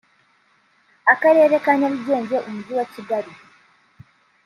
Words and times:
Akarere 1.13 1.55
ka 1.63 1.71
Nyarugenge 1.79 2.37
Umujyi 2.47 2.73
wa 2.79 2.85
Kigali 2.93 3.31